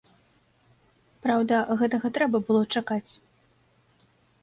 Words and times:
Праўда, 1.27 1.55
гэтага 1.83 2.07
трэба 2.19 2.37
было 2.51 2.63
чакаць. 2.75 3.07